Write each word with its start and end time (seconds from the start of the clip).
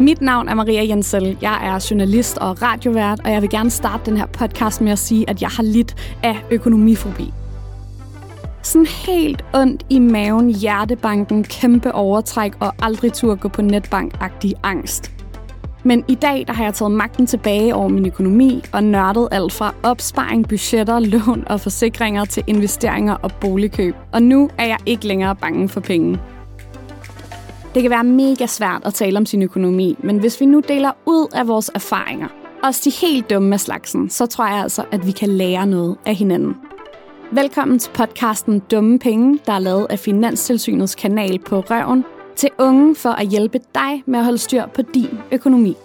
Mit 0.00 0.20
navn 0.20 0.48
er 0.48 0.54
Maria 0.54 0.88
Jensel. 0.88 1.38
Jeg 1.42 1.60
er 1.62 1.86
journalist 1.90 2.38
og 2.38 2.62
radiovært, 2.62 3.20
og 3.24 3.30
jeg 3.30 3.42
vil 3.42 3.50
gerne 3.50 3.70
starte 3.70 4.10
den 4.10 4.16
her 4.16 4.26
podcast 4.26 4.80
med 4.80 4.92
at 4.92 4.98
sige, 4.98 5.30
at 5.30 5.42
jeg 5.42 5.48
har 5.50 5.62
lidt 5.62 6.14
af 6.22 6.36
økonomifobi. 6.50 7.32
Sådan 8.62 8.86
helt 8.86 9.44
ondt 9.54 9.86
i 9.90 9.98
maven, 9.98 10.54
hjertebanken, 10.54 11.44
kæmpe 11.44 11.94
overtræk 11.94 12.52
og 12.60 12.74
aldrig 12.82 13.12
tur 13.12 13.34
gå 13.34 13.48
på 13.48 13.62
netbank-agtig 13.62 14.52
angst. 14.62 15.12
Men 15.84 16.04
i 16.08 16.14
dag 16.14 16.44
der 16.46 16.52
har 16.52 16.64
jeg 16.64 16.74
taget 16.74 16.92
magten 16.92 17.26
tilbage 17.26 17.74
over 17.74 17.88
min 17.88 18.06
økonomi 18.06 18.62
og 18.72 18.84
nørdet 18.84 19.28
alt 19.32 19.52
fra 19.52 19.74
opsparing, 19.82 20.48
budgetter, 20.48 20.98
lån 20.98 21.44
og 21.46 21.60
forsikringer 21.60 22.24
til 22.24 22.42
investeringer 22.46 23.14
og 23.14 23.30
boligkøb. 23.40 23.94
Og 24.12 24.22
nu 24.22 24.50
er 24.58 24.66
jeg 24.66 24.78
ikke 24.86 25.06
længere 25.06 25.36
bange 25.36 25.68
for 25.68 25.80
penge. 25.80 26.18
Det 27.74 27.82
kan 27.82 27.90
være 27.90 28.04
mega 28.04 28.46
svært 28.46 28.82
at 28.84 28.94
tale 28.94 29.18
om 29.18 29.26
sin 29.26 29.42
økonomi, 29.42 29.96
men 30.02 30.18
hvis 30.18 30.40
vi 30.40 30.46
nu 30.46 30.60
deler 30.60 30.92
ud 31.06 31.28
af 31.34 31.48
vores 31.48 31.70
erfaringer, 31.74 32.28
også 32.62 32.80
de 32.84 33.06
helt 33.06 33.30
dumme 33.30 33.54
af 33.54 33.60
slagsen, 33.60 34.10
så 34.10 34.26
tror 34.26 34.46
jeg 34.46 34.56
altså, 34.56 34.84
at 34.92 35.06
vi 35.06 35.12
kan 35.12 35.28
lære 35.28 35.66
noget 35.66 35.96
af 36.06 36.14
hinanden. 36.14 36.56
Velkommen 37.32 37.78
til 37.78 37.90
podcasten 37.90 38.58
Dumme 38.70 38.98
Penge, 38.98 39.38
der 39.46 39.52
er 39.52 39.58
lavet 39.58 39.86
af 39.90 39.98
Finanstilsynets 39.98 40.94
kanal 40.94 41.38
på 41.38 41.60
Røven, 41.60 42.04
til 42.36 42.50
unge 42.58 42.94
for 42.94 43.10
at 43.10 43.28
hjælpe 43.28 43.58
dig 43.74 44.02
med 44.06 44.18
at 44.18 44.24
holde 44.24 44.38
styr 44.38 44.66
på 44.66 44.82
din 44.82 45.18
økonomi. 45.32 45.76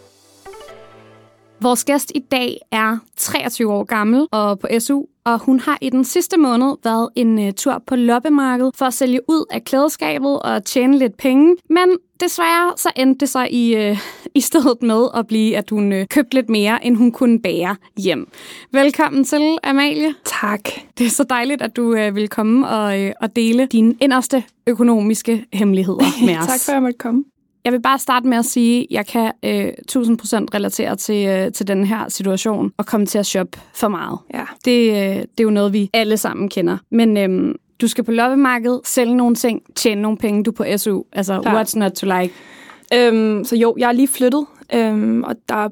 Vores 1.61 1.83
gæst 1.83 2.11
i 2.15 2.19
dag 2.19 2.57
er 2.71 2.97
23 3.17 3.73
år 3.73 3.83
gammel 3.83 4.27
og 4.31 4.59
på 4.59 4.67
SU, 4.79 5.03
og 5.25 5.39
hun 5.39 5.59
har 5.59 5.77
i 5.81 5.89
den 5.89 6.05
sidste 6.05 6.37
måned 6.37 6.75
været 6.83 7.09
en 7.15 7.37
uh, 7.37 7.51
tur 7.57 7.83
på 7.87 7.95
loppemarkedet 7.95 8.75
for 8.75 8.85
at 8.85 8.93
sælge 8.93 9.19
ud 9.27 9.45
af 9.51 9.63
klædeskabet 9.63 10.39
og 10.39 10.65
tjene 10.65 10.97
lidt 10.97 11.17
penge. 11.17 11.55
Men 11.69 11.97
desværre 12.19 12.73
så 12.77 12.89
endte 12.95 13.19
det 13.19 13.29
sig 13.29 13.53
i, 13.53 13.89
uh, 13.89 13.97
i 14.39 14.41
stedet 14.41 14.81
med 14.81 15.07
at 15.15 15.27
blive, 15.27 15.57
at 15.57 15.69
hun 15.69 15.93
uh, 15.93 15.99
købte 16.09 16.35
lidt 16.35 16.49
mere, 16.49 16.85
end 16.85 16.95
hun 16.95 17.11
kunne 17.11 17.39
bære 17.39 17.75
hjem. 17.97 18.27
Velkommen 18.71 19.23
til, 19.23 19.57
Amalie. 19.63 20.13
Tak. 20.41 20.69
Det 20.97 21.05
er 21.05 21.09
så 21.09 21.23
dejligt, 21.23 21.61
at 21.61 21.75
du 21.75 21.83
uh, 21.83 22.15
vil 22.15 22.27
komme 22.27 22.67
og, 22.67 22.99
uh, 22.99 23.11
og 23.21 23.35
dele 23.35 23.65
dine 23.65 23.95
inderste 24.01 24.43
økonomiske 24.67 25.45
hemmeligheder 25.53 26.05
med 26.25 26.37
os. 26.37 26.45
tak 26.45 26.59
for, 26.65 26.71
at 26.71 26.73
jeg 26.73 26.81
måtte 26.81 26.97
komme. 26.97 27.23
Jeg 27.65 27.73
vil 27.73 27.81
bare 27.81 27.99
starte 27.99 28.27
med 28.27 28.37
at 28.37 28.45
sige, 28.45 28.81
at 28.81 28.87
jeg 28.91 29.05
kan 29.07 29.31
øh, 29.43 29.67
1000% 29.67 30.45
relatere 30.53 30.95
til, 30.95 31.27
øh, 31.27 31.51
til 31.51 31.67
den 31.67 31.85
her 31.85 32.09
situation 32.09 32.71
og 32.77 32.85
komme 32.85 33.05
til 33.05 33.17
at 33.17 33.25
shoppe 33.25 33.59
for 33.73 33.87
meget. 33.87 34.19
Ja. 34.33 34.43
Det, 34.65 34.89
øh, 34.89 35.15
det 35.21 35.39
er 35.39 35.43
jo 35.43 35.49
noget, 35.49 35.73
vi 35.73 35.89
alle 35.93 36.17
sammen 36.17 36.49
kender. 36.49 36.77
Men 36.91 37.17
øh, 37.17 37.55
du 37.81 37.87
skal 37.87 38.03
på 38.03 38.11
loppemarkedet, 38.11 38.81
sælge 38.83 39.15
nogle 39.15 39.35
ting, 39.35 39.61
tjene 39.75 40.01
nogle 40.01 40.17
penge, 40.17 40.43
du 40.43 40.51
på 40.51 40.65
SU. 40.77 41.01
Altså, 41.11 41.41
Klar. 41.41 41.63
what's 41.63 41.79
not 41.79 41.91
to 41.91 42.05
like? 42.19 42.33
Øhm, 42.93 43.43
så 43.43 43.55
jo, 43.55 43.75
jeg 43.77 43.87
er 43.87 43.91
lige 43.91 44.07
flyttet, 44.07 44.45
øhm, 44.73 45.23
og 45.23 45.35
der 45.49 45.69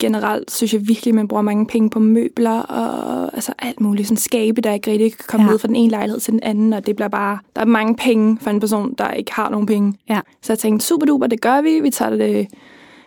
generelt 0.00 0.50
synes 0.50 0.72
jeg 0.74 0.88
virkelig, 0.88 1.14
man 1.14 1.28
bruger 1.28 1.42
mange 1.42 1.66
penge 1.66 1.90
på 1.90 1.98
møbler 1.98 2.60
og 2.60 3.34
altså 3.34 3.52
alt 3.58 3.80
muligt. 3.80 4.08
Sådan 4.08 4.16
skabe, 4.16 4.60
der 4.60 4.72
ikke 4.72 4.90
rigtig 4.90 5.12
kan 5.12 5.24
komme 5.28 5.46
Ja. 5.46 5.50
ned 5.50 5.58
fra 5.58 5.68
den 5.68 5.76
ene 5.76 5.90
lejlighed 5.90 6.20
til 6.20 6.32
den 6.32 6.40
anden, 6.42 6.72
og 6.72 6.86
det 6.86 6.96
bliver 6.96 7.08
bare... 7.08 7.38
Der 7.56 7.60
er 7.62 7.66
mange 7.66 7.96
penge 7.96 8.38
for 8.40 8.50
en 8.50 8.60
person, 8.60 8.94
der 8.98 9.10
ikke 9.10 9.32
har 9.32 9.50
nogen 9.50 9.66
penge. 9.66 9.94
Ja. 10.08 10.20
Så 10.42 10.52
jeg 10.52 10.58
tænkte, 10.58 10.86
super 10.86 11.06
duper, 11.06 11.26
det 11.26 11.40
gør 11.40 11.60
vi. 11.62 11.80
Vi 11.80 11.90
tager 11.90 12.16
det... 12.16 12.46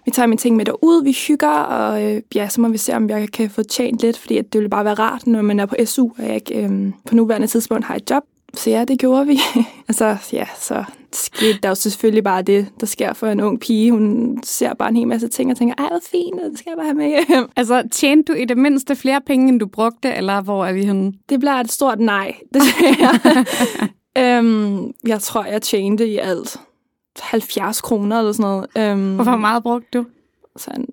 Vi 0.06 0.12
tager 0.12 0.28
mine 0.28 0.38
ting 0.38 0.56
med 0.56 0.66
derud, 0.66 1.04
vi 1.04 1.18
hygger, 1.28 1.48
og 1.50 2.04
øh, 2.04 2.22
ja, 2.36 2.50
så 2.50 2.62
må 2.62 2.68
vi 2.70 2.78
se, 2.78 2.96
om 2.96 3.10
jeg 3.10 3.32
kan 3.32 3.50
få 3.50 3.64
tjent 3.64 4.02
lidt, 4.02 4.18
fordi 4.18 4.38
at 4.38 4.54
det 4.54 4.60
ville 4.60 4.70
bare 4.70 4.86
være 4.86 4.94
rart, 4.94 5.28
når 5.28 5.42
man 5.42 5.60
er 5.60 5.66
på 5.66 5.76
SU, 5.86 6.10
og 6.18 6.26
jeg 6.26 6.36
ikke 6.36 6.64
øh, 6.66 6.92
på 7.08 7.16
nuværende 7.16 7.48
tidspunkt 7.48 7.86
har 7.86 7.96
et 7.96 8.10
job. 8.10 8.24
Så 8.54 8.70
ja, 8.70 8.86
det 8.86 9.00
gjorde 9.00 9.28
vi. 9.28 9.40
altså, 9.90 10.18
ja, 10.34 10.46
så 10.60 10.84
skete 11.14 11.60
der 11.64 11.70
jo 11.70 11.76
selvfølgelig 11.76 12.24
bare 12.24 12.42
det, 12.42 12.68
der 12.80 12.86
sker 12.86 13.14
for 13.14 13.28
en 13.28 13.40
ung 13.40 13.60
pige. 13.60 13.92
Hun 13.92 14.38
ser 14.44 14.74
bare 14.74 14.90
en 14.90 14.96
hel 14.96 15.08
masse 15.08 15.28
ting 15.28 15.52
og 15.52 15.58
tænker, 15.58 15.76
ej, 15.78 15.88
hvor 15.90 16.00
fint, 16.12 16.42
det 16.52 16.60
skal 16.60 16.70
jeg 16.70 16.78
bare 16.78 16.86
have 16.86 16.96
med 16.98 17.08
hjem. 17.30 17.50
Altså, 17.58 17.84
tjente 17.92 18.34
du 18.34 18.38
i 18.38 18.46
det 18.46 18.58
mindste 18.58 18.96
flere 18.96 19.22
penge, 19.26 19.50
end 19.50 19.60
du 19.60 19.66
brugte, 19.68 20.14
eller 20.14 20.42
hvor 20.42 20.66
er 20.66 20.74
vi 20.74 20.86
henne? 20.86 21.14
Det 21.30 21.40
bliver 21.40 21.54
et 21.54 21.72
stort 21.72 22.00
nej, 22.00 22.36
jeg. 23.00 23.46
øhm, 24.18 24.92
jeg 25.08 25.22
tror, 25.22 25.44
jeg 25.46 25.62
tjente 25.62 26.08
i 26.08 26.18
alt 26.18 26.58
70 27.20 27.82
kroner 27.82 28.20
eller 28.20 28.32
sådan 28.32 28.44
noget. 28.44 28.66
Øhm, 28.78 29.16
Hvor 29.16 29.36
meget 29.36 29.64
brugte 29.64 29.88
du? 29.94 30.06
sådan 30.58 30.86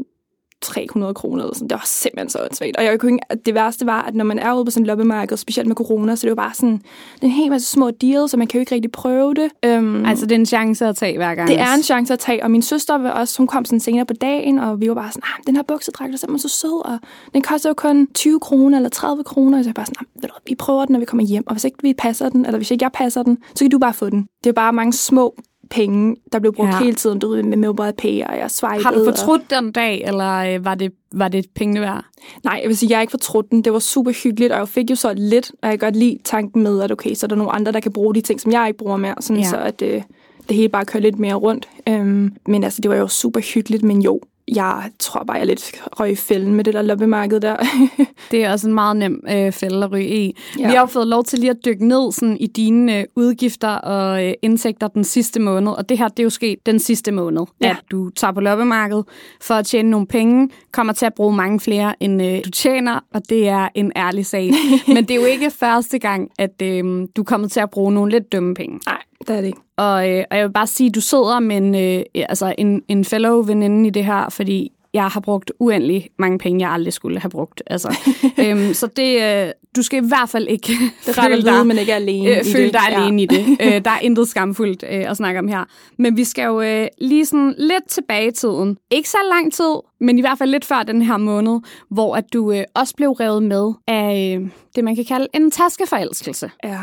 300 0.63 1.15
kroner 1.15 1.43
eller 1.43 1.55
sådan. 1.55 1.69
Det 1.69 1.75
var 1.75 1.83
simpelthen 1.87 2.31
så 2.31 2.39
åndssvagt. 2.43 2.77
Og 2.77 2.85
jeg 2.85 3.01
kunne 3.01 3.13
ikke, 3.13 3.45
det 3.47 3.55
værste 3.55 3.87
var, 3.87 4.03
at 4.03 4.15
når 4.15 4.25
man 4.25 4.39
er 4.39 4.55
ude 4.55 4.65
på 4.65 4.71
sådan 4.71 4.83
et 4.83 4.87
loppemarked, 4.87 5.37
specielt 5.37 5.69
med 5.69 5.77
corona, 5.77 6.17
så 6.17 6.23
det 6.27 6.31
var 6.37 6.43
bare 6.43 6.55
sådan, 6.55 6.79
det 7.15 7.23
er 7.23 7.27
en 7.27 7.31
hel 7.31 7.51
masse 7.51 7.69
små 7.73 7.91
deals, 7.91 8.31
så 8.31 8.37
man 8.37 8.47
kan 8.47 8.59
jo 8.59 8.61
ikke 8.61 8.75
rigtig 8.75 8.93
prøve 8.93 9.35
det. 9.35 9.51
Øhm, 9.65 10.05
Altså, 10.05 10.27
det 10.27 10.33
er 10.33 10.39
en 10.39 10.47
chance 10.47 10.87
at 10.87 10.97
tage 10.97 11.17
hver 11.17 11.35
gang. 11.35 11.49
det 11.49 11.61
er 11.61 11.75
en 11.75 11.83
chance 11.83 12.13
at 12.13 12.19
tage, 12.19 12.45
og 12.45 12.51
min 12.51 12.63
søster 12.63 12.99
var 12.99 13.11
også, 13.11 13.39
hun 13.39 13.47
kom 13.47 13.65
sådan 13.65 13.81
senere 13.81 14.07
på 14.07 14.15
dagen, 14.15 14.59
og 14.59 14.81
vi 14.81 14.89
var 14.89 14.95
bare 14.95 15.11
sådan, 15.13 15.23
ah, 15.25 15.45
den 15.47 15.57
her 15.57 15.63
buksedragt 15.63 16.13
er 16.15 16.17
simpelthen 16.19 16.49
så 16.49 16.59
sød, 16.59 16.85
og 16.85 16.99
den 17.35 17.43
koster 17.43 17.71
jo 17.71 17.75
kun 17.75 18.09
20 18.15 18.41
kroner 18.41 18.79
eller 18.79 18.91
30 18.91 19.25
kroner, 19.25 19.59
og 19.59 19.65
så 19.65 19.69
jeg 19.69 19.75
bare 19.75 19.87
sådan, 19.87 19.97
ah, 20.01 20.21
hvad, 20.21 20.31
vi 20.49 20.55
prøver 20.55 20.85
den, 20.85 20.93
når 20.93 21.01
vi 21.01 21.05
kommer 21.07 21.25
hjem, 21.27 21.47
og 21.47 21.53
hvis 21.55 21.65
ikke 21.65 21.79
vi 21.83 21.95
passer 21.99 22.29
den, 22.29 22.47
eller 22.47 22.57
hvis 22.59 22.71
ikke 22.71 22.83
jeg 22.83 22.93
passer 22.93 23.23
den, 23.23 23.39
så 23.55 23.65
kan 23.65 23.71
du 23.71 23.79
bare 23.79 23.95
få 23.95 24.11
den. 24.11 24.27
Det 24.45 24.51
er 24.51 24.55
bare 24.55 24.73
mange 24.73 24.93
små 24.93 25.35
penge, 25.71 26.17
der 26.33 26.39
blev 26.39 26.53
brugt 26.53 26.69
Ja. 26.69 26.79
hele 26.79 26.95
tiden, 26.95 27.19
du 27.19 27.29
ved, 27.31 27.43
med 27.43 27.57
mobile 27.57 27.93
pay, 27.99 28.23
og 28.25 28.39
jeg 28.39 28.51
swipede. 28.51 28.83
Har 28.85 28.91
du 28.93 28.99
og- 29.01 29.05
fortrudt 29.07 29.51
den 29.51 29.73
dag, 29.73 30.03
eller 30.07 30.55
øh, 30.55 30.65
var 30.65 30.75
det, 30.75 30.93
var 31.13 31.29
det 31.29 31.47
pengene 31.55 31.81
værd? 31.81 32.05
Nej, 32.45 32.59
jeg 32.63 32.69
vil 32.69 32.77
sige, 32.77 32.91
jeg 32.91 32.97
har 32.99 33.01
ikke 33.01 33.11
fortrudt 33.11 33.51
den. 33.51 33.63
Det 33.65 33.73
var 33.73 33.79
super 33.79 34.11
hyggeligt, 34.25 34.53
og 34.53 34.59
jeg 34.59 34.69
fik 34.69 34.91
jo 34.91 34.95
så 34.97 35.13
lidt, 35.17 35.53
og 35.63 35.69
jeg 35.69 35.79
kan 35.79 35.87
godt 35.87 35.97
lide 35.97 36.19
tanken 36.25 36.63
med, 36.63 36.81
at 36.83 36.93
okay, 36.93 37.15
så 37.15 37.27
er 37.27 37.29
der 37.29 37.37
nogle 37.37 37.53
andre, 37.53 37.73
der 37.73 37.81
kan 37.81 37.93
bruge 37.93 38.15
de 38.15 38.21
ting, 38.21 38.41
som 38.41 38.53
jeg 38.53 38.67
ikke 38.69 38.79
bruger 38.79 38.97
mere, 38.97 39.15
sådan 39.21 39.43
ja. 39.43 39.49
så 39.49 39.57
at 39.57 39.83
øh, 39.83 40.03
det 40.49 40.57
hele 40.57 40.69
bare 40.69 40.85
kører 40.85 41.03
lidt 41.03 41.19
mere 41.19 41.35
rundt. 41.35 41.69
Øhm, 41.89 42.33
men 42.47 42.65
altså, 42.65 42.81
det 42.81 42.91
var 42.91 42.97
jo 42.97 43.09
super 43.09 43.41
hyggeligt, 43.55 43.83
men 43.83 44.03
jo, 44.03 44.21
jeg 44.55 44.91
tror 44.99 45.25
bare, 45.25 45.35
jeg 45.35 45.43
er 45.43 45.47
lidt 45.47 45.83
røg 46.01 46.11
i 46.11 46.15
fælden 46.15 46.55
med 46.55 46.65
det 46.65 46.75
der 46.75 46.83
loppemarked 46.83 47.41
der. 47.41 47.57
Det 48.31 48.45
er 48.45 48.53
også 48.53 48.69
en 48.69 48.75
meget 48.75 48.97
nem 48.97 49.25
øh, 49.31 49.53
fælde 49.53 49.85
at 49.85 49.93
ryge 49.93 50.09
i. 50.09 50.37
Ja. 50.59 50.67
Vi 50.67 50.73
har 50.75 50.81
jo 50.81 50.87
fået 50.87 51.07
lov 51.07 51.25
til 51.25 51.39
lige 51.39 51.51
at 51.51 51.65
dykke 51.65 51.89
ned 51.89 52.13
sådan, 52.13 52.37
i 52.41 52.47
dine 52.47 52.99
øh, 52.99 53.05
udgifter 53.17 53.69
og 53.69 54.27
øh, 54.27 54.33
indtægter 54.43 54.89
den 54.89 55.05
sidste 55.05 55.41
måned, 55.41 55.73
og 55.73 55.89
det 55.89 55.99
her 55.99 56.09
det 56.09 56.19
er 56.19 56.25
jo 56.25 56.31
sket 56.31 56.67
den 56.67 56.79
sidste 56.79 57.13
måned, 57.13 57.43
ja. 57.61 57.71
At 57.71 57.77
du 57.91 58.11
tager 58.11 58.33
på 58.33 58.41
loppemarkedet 58.41 59.05
for 59.41 59.55
at 59.55 59.67
tjene 59.67 59.91
nogle 59.91 60.07
penge, 60.07 60.49
kommer 60.73 60.93
til 60.93 61.07
at 61.07 61.15
bruge 61.15 61.37
mange 61.37 61.61
flere, 61.61 61.95
end 62.01 62.23
øh, 62.23 62.45
du 62.45 62.51
tjener, 62.51 63.01
og 63.15 63.23
det 63.29 63.49
er 63.49 63.69
en 63.75 63.93
ærlig 63.97 64.27
sag. 64.27 64.51
Men 64.95 64.97
det 64.97 65.11
er 65.11 65.21
jo 65.21 65.27
ikke 65.27 65.51
første 65.51 65.99
gang, 65.99 66.31
at 66.39 66.63
øh, 66.63 67.07
du 67.17 67.25
kommer 67.25 67.49
til 67.49 67.61
at 67.61 67.71
bruge 67.71 67.93
nogle 67.93 68.13
lidt 68.13 68.33
dumme 68.33 68.55
penge. 68.55 68.81
Nej, 68.87 69.03
det 69.21 69.37
er 69.37 69.41
det 69.41 69.47
ikke. 69.47 69.61
Og, 69.77 70.11
øh, 70.11 70.25
og 70.31 70.37
jeg 70.37 70.47
vil 70.47 70.53
bare 70.53 70.67
sige, 70.67 70.89
at 70.89 70.95
du 70.95 71.01
sidder 71.01 71.41
med 71.41 71.57
en, 71.57 71.75
øh, 71.75 72.05
altså 72.29 72.55
en, 72.59 72.83
en 72.89 73.05
fellow 73.05 73.43
veninde 73.43 73.87
i 73.87 73.91
det 73.91 74.05
her, 74.05 74.29
fordi 74.29 74.73
jeg 74.95 75.07
har 75.07 75.21
brugt 75.21 75.53
uendelig 75.59 76.09
mange 76.19 76.39
penge, 76.39 76.67
jeg 76.67 76.73
aldrig 76.75 76.93
skulle 76.93 77.21
have 77.21 77.31
brugt. 77.31 77.63
Altså, 77.67 77.97
øhm, 78.45 78.75
så 78.75 78.87
det, 78.87 79.23
øh, 79.23 79.51
du 79.77 79.83
skal 79.83 80.05
i 80.05 80.09
hvert 80.09 80.29
fald 80.29 80.49
ikke 80.49 80.73
ret 81.09 81.33
at 81.33 81.45
vide, 81.45 81.65
men 81.65 81.79
ikke 81.79 81.95
alene 81.95 82.31
øh, 82.31 82.47
i 82.47 82.53
føle 82.53 82.65
det. 82.65 82.73
dig 82.73 82.97
alene 82.97 83.23
i 83.23 83.27
det. 83.27 83.47
Øh, 83.61 83.85
der 83.85 83.91
er 83.91 83.99
intet 84.03 84.29
skamfuldt 84.29 84.85
øh, 84.91 85.11
at 85.11 85.17
snakke 85.17 85.39
om 85.39 85.49
her. 85.49 85.65
Men 85.99 86.17
vi 86.17 86.25
skal 86.25 86.45
jo 86.45 86.61
øh, 86.61 86.87
lige 86.99 87.27
sådan 87.27 87.55
lidt 87.59 87.89
tilbage 87.89 88.29
i 88.29 88.31
tiden. 88.31 88.79
Ikke 88.91 89.09
så 89.09 89.19
lang 89.31 89.53
tid, 89.53 89.75
men 90.01 90.19
i 90.19 90.21
hvert 90.21 90.39
fald 90.39 90.51
lidt 90.51 90.65
før 90.65 90.83
den 90.83 91.03
her 91.03 91.17
måned, 91.17 91.61
hvor 91.91 92.17
at 92.17 92.33
du 92.33 92.53
øh, 92.53 92.65
også 92.75 92.95
blev 92.97 93.11
revet 93.11 93.43
med 93.43 93.73
af 93.87 94.39
øh, 94.41 94.49
det, 94.77 94.85
man 94.85 94.97
kan 94.97 95.05
kalde 95.05 95.27
en 95.35 95.51
taskeforelskelse. 95.51 96.51
Ja. 96.65 96.79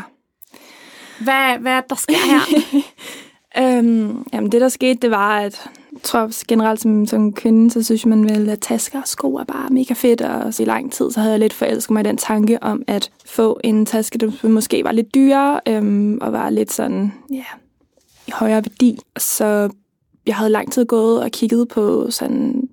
Hvad, 1.20 1.58
hvad 1.58 1.72
er 1.72 1.80
det, 1.80 1.90
der 1.90 1.96
sker 1.96 2.14
her? 2.14 2.82
Øhm, 3.58 4.26
jamen 4.32 4.52
det 4.52 4.60
der 4.60 4.68
skete, 4.68 4.98
det 5.02 5.10
var, 5.10 5.38
at 5.38 5.70
jeg 5.92 6.02
tror 6.02 6.46
generelt 6.48 6.80
som, 6.80 7.06
som 7.06 7.32
kvinde, 7.32 7.70
så 7.70 7.82
synes 7.82 8.06
man 8.06 8.24
vel, 8.24 8.48
at 8.48 8.60
tasker 8.60 9.00
og 9.00 9.08
sko 9.08 9.34
er 9.34 9.44
bare 9.44 9.70
mega 9.70 9.94
fedt, 9.94 10.20
og 10.20 10.54
så 10.54 10.62
i 10.62 10.66
lang 10.66 10.92
tid, 10.92 11.10
så 11.10 11.20
havde 11.20 11.32
jeg 11.32 11.40
lidt 11.40 11.52
forelsket 11.52 11.90
mig 11.90 12.00
i 12.00 12.08
den 12.08 12.16
tanke 12.16 12.62
om 12.62 12.82
at 12.86 13.10
få 13.26 13.60
en 13.64 13.86
taske, 13.86 14.18
der 14.18 14.48
måske 14.48 14.84
var 14.84 14.92
lidt 14.92 15.14
dyrere, 15.14 15.60
øhm, 15.68 16.18
og 16.20 16.32
var 16.32 16.50
lidt 16.50 16.72
sådan, 16.72 17.12
ja, 17.30 17.44
i 18.26 18.30
højere 18.30 18.56
værdi. 18.64 18.98
Så 19.18 19.70
jeg 20.26 20.36
havde 20.36 20.50
lang 20.50 20.72
tid 20.72 20.86
gået 20.86 21.22
og 21.22 21.30
kigget 21.30 21.68
på 21.68 22.10
sådan 22.10 22.65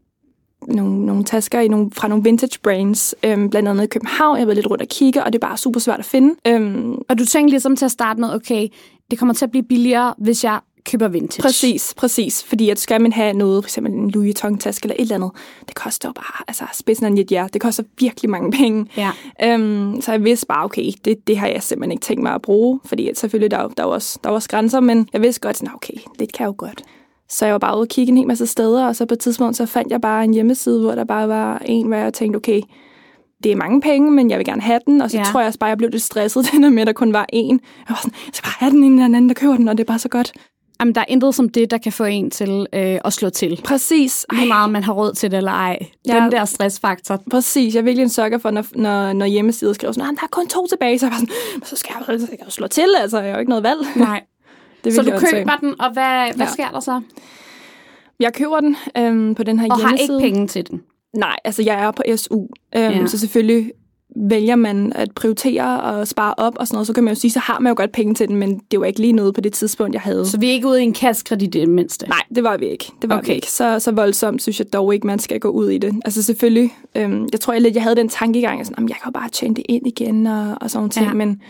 nogle, 0.67 1.05
nogle 1.05 1.23
tasker 1.23 1.59
i 1.59 1.67
nogle, 1.67 1.91
fra 1.91 2.07
nogle 2.07 2.23
vintage 2.23 2.59
brands, 2.63 3.15
øhm, 3.23 3.49
blandt 3.49 3.69
andet 3.69 3.83
i 3.83 3.87
København. 3.87 4.35
Jeg 4.35 4.41
har 4.41 4.45
været 4.45 4.57
lidt 4.57 4.69
rundt 4.69 4.81
og 4.81 4.87
kigge, 4.87 5.23
og 5.23 5.33
det 5.33 5.43
er 5.43 5.47
bare 5.47 5.57
super 5.57 5.79
svært 5.79 5.99
at 5.99 6.05
finde. 6.05 6.35
Øhm, 6.47 6.93
Og 7.09 7.19
du 7.19 7.25
tænkte 7.25 7.49
ligesom 7.49 7.75
til 7.75 7.85
at 7.85 7.91
starte 7.91 8.19
med, 8.19 8.33
okay, 8.33 8.67
det 9.11 9.19
kommer 9.19 9.33
til 9.33 9.45
at 9.45 9.51
blive 9.51 9.63
billigere, 9.63 10.13
hvis 10.17 10.43
jeg 10.43 10.59
køber 10.85 11.07
vintage. 11.07 11.41
Præcis, 11.41 11.93
præcis. 11.97 12.43
Fordi 12.43 12.69
at 12.69 12.79
skal 12.79 13.01
man 13.01 13.11
have 13.11 13.33
noget, 13.33 13.63
for 13.63 13.67
eksempel 13.67 13.93
en 13.93 14.11
Louis 14.11 14.25
Vuitton-taske 14.25 14.85
eller 14.85 14.95
et 14.95 15.01
eller 15.01 15.15
andet, 15.15 15.31
det 15.67 15.75
koster 15.75 16.09
jo 16.09 16.13
bare, 16.13 16.43
altså 16.47 16.63
spidsen 16.73 17.05
af 17.05 17.09
en 17.09 17.17
ja, 17.31 17.47
det 17.53 17.61
koster 17.61 17.83
virkelig 17.99 18.29
mange 18.29 18.51
penge. 18.51 18.85
Ja. 18.97 19.11
Øhm, 19.43 20.01
så 20.01 20.11
jeg 20.11 20.23
vidste 20.23 20.45
bare, 20.45 20.65
okay, 20.65 20.91
det, 21.05 21.27
det 21.27 21.37
har 21.37 21.47
jeg 21.47 21.63
simpelthen 21.63 21.91
ikke 21.91 22.01
tænkt 22.01 22.23
mig 22.23 22.33
at 22.33 22.41
bruge, 22.41 22.79
fordi 22.85 23.09
at 23.09 23.17
selvfølgelig 23.17 23.51
der, 23.51 23.57
er 23.57 23.67
der, 23.67 23.83
er 23.83 23.87
jo 23.87 23.93
også, 23.93 24.19
der 24.23 24.29
er 24.29 24.33
jo 24.33 24.35
også 24.35 24.49
grænser, 24.49 24.79
men 24.79 25.07
jeg 25.13 25.21
vidste 25.21 25.41
godt, 25.41 25.57
sådan, 25.57 25.75
okay, 25.75 25.93
det 26.19 26.33
kan 26.33 26.43
jeg 26.43 26.47
jo 26.47 26.55
godt. 26.57 26.83
Så 27.33 27.45
jeg 27.45 27.53
var 27.53 27.59
bare 27.59 27.75
ude 27.75 27.81
og 27.83 27.87
kigge 27.87 28.11
en 28.11 28.17
hel 28.17 28.27
masse 28.27 28.47
steder, 28.47 28.85
og 28.87 28.95
så 28.95 29.05
på 29.05 29.13
et 29.13 29.19
tidspunkt, 29.19 29.57
så 29.57 29.65
fandt 29.65 29.91
jeg 29.91 30.01
bare 30.01 30.23
en 30.23 30.33
hjemmeside, 30.33 30.81
hvor 30.81 30.95
der 30.95 31.03
bare 31.03 31.27
var 31.29 31.61
en, 31.65 31.87
hvor 31.87 31.95
jeg 31.97 32.13
tænkte, 32.13 32.37
okay, 32.37 32.61
det 33.43 33.51
er 33.51 33.55
mange 33.55 33.81
penge, 33.81 34.11
men 34.11 34.29
jeg 34.29 34.37
vil 34.37 34.45
gerne 34.45 34.61
have 34.61 34.79
den, 34.87 35.01
og 35.01 35.11
så 35.11 35.17
Ja. 35.17 35.23
tror 35.23 35.39
jeg 35.39 35.47
også 35.47 35.59
bare, 35.59 35.67
jeg 35.69 35.77
blev 35.77 35.89
lidt 35.89 36.03
stresset, 36.03 36.45
den 36.53 36.63
der 36.63 36.69
med, 36.69 36.81
at 36.81 36.87
der 36.87 36.93
kun 36.93 37.13
var 37.13 37.25
én. 37.35 37.37
Jeg 37.37 37.59
var 37.89 37.99
sådan, 38.03 38.13
jeg 38.27 38.33
skal 38.33 38.45
bare 38.47 38.55
have 38.59 38.71
den, 38.71 38.83
inden 38.83 38.97
der 38.97 39.03
er 39.03 39.05
en 39.07 39.15
anden, 39.15 39.29
der 39.29 39.35
køber 39.35 39.55
den, 39.57 39.67
og 39.67 39.77
det 39.77 39.83
er 39.83 39.87
bare 39.87 39.99
så 39.99 40.09
godt. 40.09 40.33
Jamen, 40.79 40.95
der 40.95 41.01
er 41.01 41.05
intet 41.07 41.35
som 41.35 41.49
det, 41.49 41.71
der 41.71 41.77
kan 41.77 41.91
få 41.91 42.03
en 42.03 42.31
til 42.31 42.67
øh, 42.73 42.99
at 43.05 43.13
slå 43.13 43.29
til. 43.29 43.61
Præcis. 43.65 44.25
Lige 44.33 44.47
meget, 44.47 44.69
man 44.71 44.83
har 44.83 44.93
råd 44.93 45.13
til 45.13 45.31
det 45.31 45.37
eller 45.37 45.51
ej. 45.51 45.79
Ja. 46.07 46.15
Den 46.15 46.31
der 46.31 46.45
stressfaktor. 46.45 47.19
Præcis. 47.31 47.73
Jeg 47.75 47.79
er 47.79 47.83
virkelig 47.83 48.03
en 48.03 48.09
sukker 48.09 48.37
for, 48.37 48.51
når, 48.51 48.65
når, 48.75 49.13
når 49.13 49.25
hjemmesider 49.25 49.73
skriver 49.73 49.91
sådan, 49.91 50.09
"Ah, 50.09 50.15
der 50.15 50.23
er 50.23 50.27
kun 50.31 50.47
to 50.47 50.67
tilbage, 50.67 50.99
så 50.99 51.05
er 51.05 51.09
jeg 51.09 51.11
bare 51.11 51.19
sådan, 51.19 51.65
så 51.65 51.75
skal 51.75 51.95
jeg, 52.07 52.19
så 52.19 52.25
skal 52.25 52.37
jeg 52.45 52.51
slå 52.51 52.67
til, 52.67 52.85
altså, 53.01 53.17
jeg 53.17 53.27
har 53.27 53.33
jo 53.33 53.39
ikke 53.39 53.49
noget 53.49 53.63
valg. 53.63 53.79
Nej. 53.95 54.21
Det 54.83 54.93
Så 54.93 55.01
du 55.01 55.11
køber 55.31 55.55
den, 55.61 55.81
og 55.81 55.93
hvad, 55.93 56.35
hvad 56.35 56.45
Ja. 56.47 56.51
sker 56.53 56.69
der 56.69 56.79
så? 56.79 57.01
Jeg 58.19 58.33
køber 58.33 58.59
den 58.59 58.75
øhm, 58.97 59.35
på 59.35 59.43
den 59.43 59.59
her 59.59 59.67
Og 59.71 59.77
har 59.77 59.89
hjemmeside. 59.89 60.23
ikke 60.23 60.33
penge 60.33 60.47
til 60.47 60.69
den. 60.69 60.81
Nej, 61.15 61.35
altså 61.43 61.63
jeg 61.63 61.83
er 61.83 61.91
på 61.91 62.03
SU, 62.15 62.35
øhm, 62.39 62.47
Ja. 62.75 63.05
så 63.07 63.19
selvfølgelig 63.19 63.71
vælger 64.29 64.55
man 64.55 64.93
at 64.95 65.11
prioritere 65.15 65.81
og 65.81 66.07
spare 66.07 66.33
op 66.37 66.53
og 66.59 66.67
sådan 66.67 66.75
noget, 66.75 66.87
så 66.87 66.93
kan 66.93 67.03
man 67.03 67.13
jo 67.13 67.19
sige, 67.19 67.31
så 67.31 67.39
har 67.39 67.59
man 67.59 67.69
jo 67.71 67.73
godt 67.77 67.91
penge 67.91 68.13
til 68.13 68.27
den, 68.27 68.35
men 68.35 68.61
det 68.71 68.79
var 68.79 68.85
ikke 68.85 68.99
lige 68.99 69.13
noget 69.13 69.33
på 69.35 69.41
det 69.41 69.53
tidspunkt, 69.53 69.93
jeg 69.93 70.01
havde. 70.01 70.27
Så 70.27 70.37
vi 70.39 70.47
er 70.49 70.51
ikke 70.51 70.67
ude 70.67 70.81
i 70.81 70.83
en 70.83 70.93
kassekredit 70.93 71.55
i 71.55 71.59
det 71.59 71.69
mindste. 71.69 72.07
Nej, 72.07 72.21
det 72.35 72.43
var 72.43 72.57
vi 72.57 72.65
ikke. 72.65 72.91
Det 73.01 73.09
var 73.09 73.17
Okay. 73.17 73.27
vi 73.27 73.33
ikke. 73.33 73.51
Så, 73.51 73.79
så 73.79 73.91
voldsomt 73.91 74.41
synes 74.41 74.59
jeg 74.59 74.73
dog 74.73 74.93
ikke, 74.93 75.07
man 75.07 75.19
skal 75.19 75.39
gå 75.39 75.47
ud 75.49 75.69
i 75.69 75.77
det. 75.77 75.95
Altså 76.05 76.23
selvfølgelig, 76.23 76.73
øhm, 76.95 77.27
jeg 77.31 77.39
tror 77.39 77.53
jeg 77.53 77.61
lidt, 77.61 77.75
jeg 77.75 77.83
havde 77.83 77.95
den 77.95 78.09
tankegang, 78.09 78.59
at 78.59 78.65
sådan, 78.65 78.75
"Jamen, 78.77 78.89
jeg 78.89 78.97
kan 79.03 79.05
jo 79.05 79.11
bare 79.19 79.29
tjene 79.29 79.55
det 79.55 79.63
ind 79.69 79.87
igen 79.87 80.27
og, 80.27 80.57
og 80.61 80.69
sådan 80.69 80.77
nogle 80.79 80.89
ting, 80.89 81.05
Ja. 81.05 81.09
ja. 81.09 81.15
men 81.15 81.41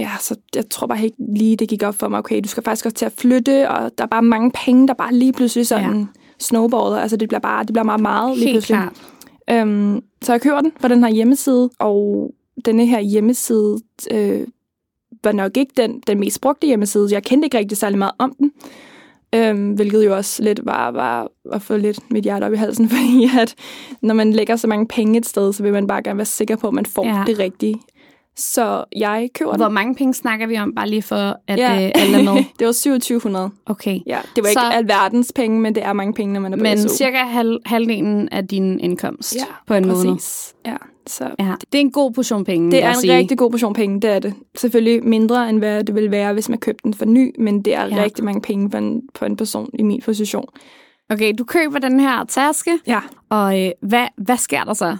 ja, 0.00 0.10
så 0.20 0.36
jeg 0.54 0.68
tror 0.70 0.86
bare 0.86 1.04
ikke 1.04 1.16
lige, 1.36 1.56
det 1.56 1.68
gik 1.68 1.82
op 1.82 1.94
for 1.94 2.08
mig, 2.08 2.18
okay, 2.18 2.40
du 2.44 2.48
skal 2.48 2.62
faktisk 2.62 2.84
også 2.86 2.96
til 2.96 3.04
at 3.06 3.12
flytte, 3.12 3.70
og 3.70 3.90
der 3.98 4.04
er 4.04 4.08
bare 4.08 4.22
mange 4.22 4.50
penge, 4.64 4.88
der 4.88 4.94
bare 4.94 5.14
lige 5.14 5.32
pludselig 5.32 5.66
sådan 5.66 5.98
Ja. 6.00 6.06
snowballer. 6.38 6.96
Altså 6.98 7.16
det 7.16 7.28
bliver 7.28 7.40
bare 7.40 7.64
det 7.64 7.72
bliver 7.72 7.84
meget 7.84 8.00
meget 8.00 8.36
lige 8.38 8.44
Helt 8.46 8.54
pludselig. 8.54 8.78
klart. 9.46 9.60
Øhm, 9.60 10.02
så 10.22 10.32
jeg 10.32 10.40
køber 10.40 10.60
den 10.60 10.72
på 10.82 10.88
den 10.88 11.04
her 11.04 11.10
hjemmeside, 11.10 11.70
og 11.78 12.30
denne 12.64 12.86
her 12.86 13.00
hjemmeside 13.00 13.78
øh, 14.10 14.46
var 15.24 15.32
nok 15.32 15.56
ikke 15.56 15.72
den, 15.76 16.02
den 16.06 16.20
mest 16.20 16.40
brugte 16.40 16.66
hjemmeside. 16.66 17.08
Jeg 17.12 17.22
kendte 17.22 17.46
ikke 17.46 17.58
rigtig 17.58 17.78
særlig 17.78 17.98
meget 17.98 18.12
om 18.18 18.34
den, 18.38 18.52
øhm, 19.34 19.72
hvilket 19.72 20.04
jo 20.04 20.16
også 20.16 20.42
lidt 20.42 20.60
var, 20.64 20.90
var 20.90 21.28
at 21.52 21.62
få 21.62 21.76
lidt 21.76 22.10
mit 22.10 22.24
hjerte 22.24 22.44
op 22.44 22.52
i 22.52 22.56
halsen, 22.56 22.88
fordi 22.94 23.28
at 23.40 23.54
når 24.02 24.14
man 24.14 24.32
lægger 24.32 24.56
så 24.56 24.66
mange 24.66 24.86
penge 24.86 25.18
et 25.18 25.26
sted, 25.26 25.52
så 25.52 25.62
vil 25.62 25.72
man 25.72 25.86
bare 25.86 26.02
gerne 26.02 26.16
være 26.16 26.24
sikker 26.24 26.56
på, 26.56 26.68
at 26.68 26.74
man 26.74 26.86
får 26.86 27.06
ja. 27.06 27.22
det 27.26 27.38
rigtige. 27.38 27.74
Så 28.36 28.84
jeg 28.96 29.28
køber 29.34 29.56
Hvor 29.56 29.64
den. 29.64 29.74
mange 29.74 29.94
penge 29.94 30.14
snakker 30.14 30.46
vi 30.46 30.58
om, 30.58 30.74
bare 30.74 30.88
lige 30.88 31.02
for 31.02 31.36
at 31.46 31.58
Ja. 31.58 31.72
øh, 31.86 31.90
alle 31.94 32.18
er 32.18 32.34
med? 32.34 32.44
det 32.58 32.66
var 32.66 32.72
2700. 32.72 33.50
Okay. 33.66 33.98
Ja, 34.06 34.18
det 34.36 34.42
var 34.44 34.48
ikke 34.48 34.60
Så- 34.60 34.70
alverdens 34.72 35.32
penge, 35.34 35.60
men 35.60 35.74
det 35.74 35.84
er 35.84 35.92
mange 35.92 36.14
penge, 36.14 36.32
når 36.34 36.40
man 36.40 36.52
er 36.52 36.56
på 36.56 36.62
Men 36.62 36.78
SU. 36.78 36.88
cirka 36.88 37.16
halv, 37.18 37.58
halvdelen 37.66 38.28
af 38.28 38.48
din 38.48 38.80
indkomst 38.80 39.36
ja, 39.36 39.44
på 39.66 39.74
en 39.74 39.88
måned. 39.88 40.16
Ja, 40.66 40.76
så 41.06 41.24
Ja. 41.38 41.54
Det 41.72 41.78
er 41.78 41.80
en 41.82 41.90
god 41.92 42.12
portion 42.12 42.44
penge, 42.44 42.70
Det 42.70 42.84
er 42.84 42.88
en 42.90 42.94
sige. 42.96 43.16
rigtig 43.16 43.38
god 43.38 43.50
portion 43.50 43.74
penge, 43.74 44.00
det 44.00 44.10
er 44.10 44.18
det. 44.18 44.34
Selvfølgelig 44.58 45.04
mindre, 45.04 45.48
end 45.50 45.58
hvad 45.58 45.84
det 45.84 45.94
ville 45.94 46.10
være, 46.10 46.32
hvis 46.32 46.48
man 46.48 46.58
købte 46.58 46.82
den 46.84 46.94
for 46.94 47.04
ny, 47.04 47.34
men 47.38 47.62
det 47.62 47.74
er 47.74 47.86
Ja. 47.86 48.02
rigtig 48.04 48.24
mange 48.24 48.40
penge 48.42 48.70
for 48.70 48.78
en, 48.78 49.02
for 49.16 49.26
en 49.26 49.36
person 49.36 49.70
i 49.78 49.82
min 49.82 50.00
position. 50.04 50.44
Okay, 51.10 51.32
du 51.38 51.44
køber 51.44 51.78
den 51.78 52.00
her 52.00 52.24
taske, 52.24 52.70
Ja. 52.86 53.00
og 53.30 53.60
øh, 53.66 53.70
hvad, 53.82 54.06
hvad 54.16 54.36
sker 54.36 54.64
der 54.64 54.74
så? 54.74 54.96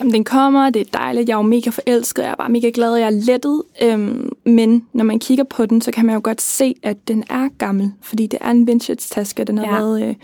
Jamen, 0.00 0.14
den 0.14 0.24
kommer, 0.24 0.70
det 0.70 0.80
er 0.80 0.98
dejligt, 0.98 1.28
jeg 1.28 1.34
er 1.34 1.38
jo 1.38 1.42
mega 1.42 1.70
forelsket, 1.70 2.22
jeg 2.22 2.30
er 2.30 2.34
bare 2.36 2.48
mega 2.48 2.70
glad, 2.74 2.94
jeg 2.94 3.06
er 3.06 3.10
lettet. 3.10 3.62
Øhm, 3.82 4.32
men 4.44 4.86
når 4.92 5.04
man 5.04 5.18
kigger 5.18 5.44
på 5.44 5.66
den, 5.66 5.80
så 5.80 5.90
kan 5.90 6.06
man 6.06 6.14
jo 6.14 6.20
godt 6.24 6.40
se, 6.42 6.74
at 6.82 7.08
den 7.08 7.24
er 7.30 7.48
gammel, 7.58 7.92
fordi 8.02 8.26
det 8.26 8.38
er 8.42 8.50
en 8.50 8.66
vintage-taske, 8.66 9.44
den 9.44 9.58
har 9.58 9.66
Ja. 9.66 9.72
været... 9.82 10.08
Øh, 10.08 10.14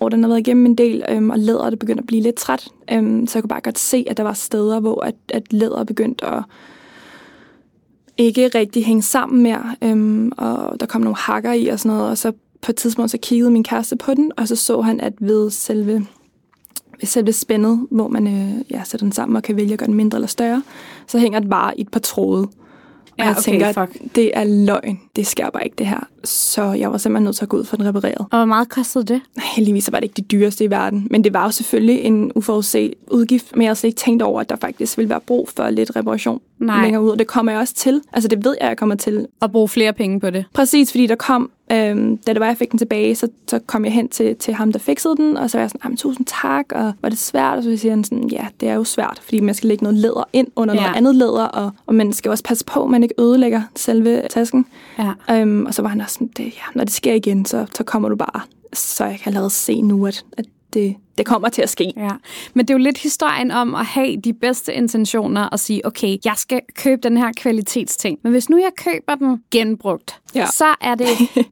og 0.00 0.10
den 0.10 0.22
har 0.22 0.28
været 0.28 0.40
igennem 0.40 0.66
en 0.66 0.74
del, 0.74 1.04
øhm, 1.10 1.30
og 1.30 1.38
læder 1.38 1.70
det 1.70 1.78
begyndte 1.78 2.00
at 2.00 2.06
blive 2.06 2.22
lidt 2.22 2.36
træt. 2.36 2.68
Øhm, 2.92 3.26
så 3.26 3.38
jeg 3.38 3.42
kunne 3.42 3.48
bare 3.48 3.60
godt 3.60 3.78
se, 3.78 4.04
at 4.10 4.16
der 4.16 4.22
var 4.22 4.32
steder, 4.32 4.80
hvor 4.80 5.04
at, 5.04 5.14
at 5.28 5.52
læder 5.52 5.84
begyndte 5.84 6.24
at 6.26 6.42
ikke 8.18 8.48
rigtig 8.48 8.86
hænge 8.86 9.02
sammen 9.02 9.42
mere, 9.42 9.74
øhm, 9.82 10.32
og 10.38 10.80
der 10.80 10.86
kom 10.86 11.00
nogle 11.00 11.16
hakker 11.16 11.52
i 11.52 11.66
og 11.66 11.78
sådan 11.78 11.96
noget, 11.96 12.10
og 12.10 12.18
så 12.18 12.32
på 12.62 12.72
et 12.72 12.76
tidspunkt 12.76 13.10
så 13.10 13.18
kiggede 13.22 13.50
min 13.50 13.64
kæreste 13.64 13.96
på 13.96 14.14
den, 14.14 14.32
og 14.36 14.48
så 14.48 14.56
så 14.56 14.80
han, 14.80 15.00
at 15.00 15.12
ved 15.20 15.50
selve, 15.50 16.06
ved 17.00 17.06
selve 17.06 17.32
spændet, 17.32 17.86
hvor 17.90 18.08
man 18.08 18.26
øh, 18.26 18.70
ja, 18.70 18.82
sætter 18.84 19.04
den 19.06 19.12
sammen 19.12 19.36
og 19.36 19.42
kan 19.42 19.56
vælge 19.56 19.72
at 19.72 19.78
gøre 19.78 19.86
den 19.86 19.94
mindre 19.94 20.16
eller 20.16 20.28
større, 20.28 20.62
så 21.06 21.18
hænger 21.18 21.38
den 21.40 21.50
bare 21.50 21.78
i 21.78 21.80
et 21.80 21.88
par 21.88 22.00
tråde. 22.00 22.42
Og 22.42 22.48
Ja, 23.18 23.24
jeg 23.24 23.36
okay, 23.38 23.42
tænker, 23.42 23.72
fuck. 23.72 24.14
det 24.14 24.30
er 24.34 24.44
løgn. 24.44 25.00
Det 25.16 25.26
sker 25.26 25.50
bare 25.50 25.64
ikke, 25.64 25.74
det 25.78 25.86
her. 25.86 26.06
Så 26.24 26.72
jeg 26.72 26.92
var 26.92 26.98
simpelthen 26.98 27.24
nødt 27.24 27.36
til 27.36 27.44
at 27.44 27.48
gå 27.48 27.56
ud 27.56 27.64
for 27.64 27.76
den 27.76 27.86
repareret. 27.86 28.18
Og 28.18 28.26
hvor 28.38 28.44
meget 28.44 28.68
kostede 28.68 29.04
det? 29.04 29.20
Heldigvis 29.56 29.92
var 29.92 29.98
det 30.00 30.04
ikke 30.04 30.14
det 30.16 30.30
dyreste 30.30 30.64
i 30.64 30.70
verden, 30.70 31.06
men 31.10 31.24
det 31.24 31.34
var 31.34 31.44
jo 31.44 31.50
selvfølgelig 31.50 32.00
en 32.00 32.32
uforudset 32.34 32.94
udgift, 33.10 33.56
men 33.56 33.62
jeg 33.62 33.68
har 33.70 33.74
slet 33.74 33.88
ikke 33.88 33.98
tænkt 33.98 34.22
over, 34.22 34.40
at 34.40 34.48
der 34.50 34.56
faktisk 34.56 34.98
ville 34.98 35.08
være 35.08 35.20
brug 35.20 35.48
for 35.56 35.70
lidt 35.70 35.96
reparation 35.96 36.40
Nej. 36.58 36.82
længere 36.82 37.02
ud, 37.02 37.10
og 37.10 37.18
det 37.18 37.26
kommer 37.26 37.52
jeg 37.52 37.60
også 37.60 37.74
til. 37.74 38.00
Altså 38.12 38.28
det 38.28 38.44
ved 38.44 38.56
jeg, 38.60 38.68
jeg 38.68 38.76
kommer 38.76 38.94
til. 38.94 39.26
At 39.42 39.52
bruge 39.52 39.68
flere 39.68 39.92
penge 39.92 40.20
på 40.20 40.30
det. 40.30 40.44
Præcis, 40.54 40.90
fordi 40.90 41.06
der 41.06 41.14
kom, 41.14 41.50
øhm, 41.72 42.16
da 42.16 42.32
det 42.32 42.40
var, 42.40 42.46
jeg 42.46 42.56
fik 42.56 42.70
den 42.70 42.78
tilbage, 42.78 43.14
så, 43.14 43.28
så 43.48 43.58
kom 43.66 43.84
jeg 43.84 43.92
hen 43.92 44.08
til, 44.08 44.36
til 44.36 44.54
ham, 44.54 44.72
der 44.72 44.78
fikset 44.78 45.16
den, 45.16 45.36
og 45.36 45.50
så 45.50 45.58
var 45.58 45.62
jeg 45.62 45.70
sådan, 45.70 45.80
"Jamen, 45.84 45.96
tusind 45.96 46.26
tak, 46.26 46.66
og 46.72 46.92
var 47.02 47.08
det 47.08 47.18
svært? 47.18 47.58
Og 47.58 47.62
så 47.62 47.76
siger 47.76 47.92
han 47.92 48.04
sådan, 48.04 48.28
ja, 48.28 48.46
det 48.60 48.68
er 48.68 48.74
jo 48.74 48.84
svært, 48.84 49.20
fordi 49.22 49.40
man 49.40 49.54
skal 49.54 49.68
lægge 49.68 49.84
noget 49.84 49.98
læder 49.98 50.28
ind 50.32 50.48
under 50.56 50.74
ja. 50.74 50.80
noget 50.80 50.96
andet 50.96 51.14
læder, 51.14 51.44
og, 51.44 51.70
og 51.86 51.94
man 51.94 52.12
skal 52.12 52.30
også 52.30 52.44
passe 52.44 52.64
på, 52.64 52.84
at 52.84 52.90
man 52.90 53.02
ikke 53.02 53.14
ødelægger 53.18 53.62
selve 53.76 54.22
tasken. 54.30 54.66
Ja. 54.98 55.40
Øhm, 55.40 55.66
og 55.66 55.74
så 55.74 55.82
var 55.82 55.88
han 55.88 56.00
også 56.00 56.14
sådan, 56.14 56.30
det, 56.36 56.44
ja, 56.44 56.62
når 56.74 56.84
det 56.84 56.92
sker 56.92 57.14
igen, 57.14 57.44
så, 57.44 57.66
så 57.74 57.84
kommer 57.84 58.08
du 58.08 58.16
bare. 58.16 58.40
Så 58.72 59.04
jeg 59.04 59.18
kan 59.18 59.30
allerede 59.30 59.50
se 59.50 59.82
nu, 59.82 60.06
at, 60.06 60.24
at 60.36 60.44
det, 60.72 60.96
det 61.18 61.26
kommer 61.26 61.48
til 61.48 61.62
at 61.62 61.70
ske. 61.70 61.92
Ja, 61.96 62.10
men 62.54 62.66
det 62.68 62.74
er 62.74 62.78
jo 62.78 62.82
lidt 62.84 62.98
historien 62.98 63.50
om 63.50 63.74
at 63.74 63.86
have 63.86 64.16
de 64.16 64.32
bedste 64.32 64.74
intentioner 64.74 65.44
og 65.44 65.58
sige, 65.60 65.86
okay, 65.86 66.16
jeg 66.24 66.34
skal 66.36 66.60
købe 66.74 67.00
den 67.02 67.16
her 67.16 67.32
kvalitetsting. 67.36 68.18
Men 68.22 68.32
hvis 68.32 68.48
nu 68.50 68.56
jeg 68.56 68.70
køber 68.76 69.14
den 69.14 69.42
genbrugt, 69.50 70.20
Ja. 70.34 70.46
så, 70.46 70.64
er 70.80 70.94
det, 70.94 71.06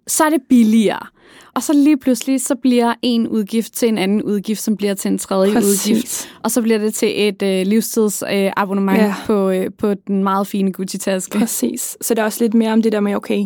så 0.07 0.25
er 0.25 0.31
det 0.31 0.41
billigere. 0.49 1.07
Og 1.55 1.63
så 1.63 1.73
lige 1.73 1.97
pludselig, 1.97 2.41
så 2.41 2.55
bliver 2.55 2.95
en 3.03 3.29
udgift 3.29 3.73
til 3.73 3.89
en 3.89 3.99
anden 3.99 4.23
udgift, 4.23 4.63
som 4.63 4.77
bliver 4.77 4.95
til 4.95 5.11
en 5.11 5.19
tredje 5.19 5.53
Præcis. 5.53 5.87
udgift. 5.91 6.29
Og 6.43 6.51
så 6.51 6.63
bliver 6.63 6.79
det 6.79 6.95
til 6.95 7.29
et 7.29 7.43
øh, 7.43 7.67
livstidsabonnement 7.67 8.47
øh, 8.47 8.53
abonnement 8.57 8.99
Ja. 9.03 9.15
på, 9.27 9.51
øh, 9.51 9.71
på 9.79 9.95
den 9.95 10.23
meget 10.25 10.47
fine 10.47 10.73
Gucci-taske. 10.73 11.39
Præcis. 11.39 11.97
Så 12.01 12.15
det 12.15 12.21
er 12.21 12.25
også 12.25 12.45
lidt 12.45 12.55
mere 12.55 12.73
om 12.73 12.83
det 12.83 12.93
der 12.93 13.01
med, 13.01 13.15
okay, 13.15 13.45